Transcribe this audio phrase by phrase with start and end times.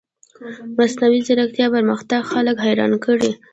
[0.73, 3.31] د مصنوعي ځیرکتیا پرمختګ خلک حیران کړي.